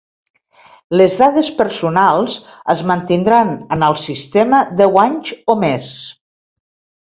Les 1.01 1.17
dades 1.19 1.51
personals 1.59 2.39
es 2.75 2.83
mantindran 2.93 3.53
en 3.77 3.87
el 3.91 4.01
sistema 4.07 4.65
deu 4.83 5.01
anys 5.07 5.39
o 5.57 5.61
més. 5.69 5.95